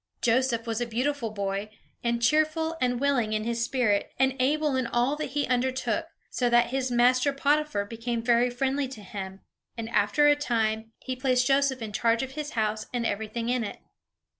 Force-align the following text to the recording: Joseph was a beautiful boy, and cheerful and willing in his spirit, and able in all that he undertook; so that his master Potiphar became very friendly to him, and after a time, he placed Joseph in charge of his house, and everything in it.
Joseph 0.23 0.65
was 0.65 0.81
a 0.81 0.87
beautiful 0.87 1.29
boy, 1.29 1.69
and 2.03 2.23
cheerful 2.23 2.75
and 2.81 2.99
willing 2.99 3.33
in 3.33 3.43
his 3.43 3.63
spirit, 3.63 4.11
and 4.17 4.35
able 4.39 4.75
in 4.75 4.87
all 4.87 5.15
that 5.17 5.27
he 5.37 5.45
undertook; 5.45 6.07
so 6.31 6.49
that 6.49 6.71
his 6.71 6.89
master 6.89 7.31
Potiphar 7.31 7.85
became 7.85 8.23
very 8.23 8.49
friendly 8.49 8.87
to 8.87 9.03
him, 9.03 9.41
and 9.77 9.87
after 9.91 10.27
a 10.27 10.35
time, 10.35 10.91
he 10.97 11.15
placed 11.15 11.45
Joseph 11.45 11.83
in 11.83 11.93
charge 11.93 12.23
of 12.23 12.31
his 12.31 12.53
house, 12.53 12.87
and 12.91 13.05
everything 13.05 13.49
in 13.49 13.63
it. 13.63 13.77